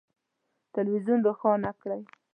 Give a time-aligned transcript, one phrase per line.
[0.73, 2.01] تلویزون روښانه کړئ